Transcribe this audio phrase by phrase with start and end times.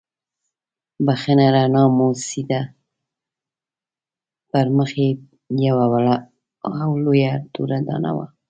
[1.05, 2.61] بښنه رڼا وموسېده،
[4.51, 5.09] پر مخ یې
[5.67, 6.15] یوه وړه
[6.83, 8.25] او لویه توره دانه وه.